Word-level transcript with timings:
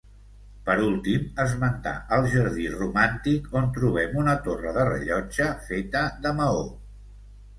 Per 0.67 0.75
últim, 0.83 1.25
esmentar 1.41 1.91
el 2.17 2.23
jardí 2.31 2.63
romàntic 2.77 3.53
on 3.61 3.69
trobem 3.75 4.17
una 4.21 4.35
torre 4.47 4.73
de 4.79 4.85
rellotge 4.89 5.51
feta 5.69 6.01
de 6.25 6.33
maó. 6.41 6.65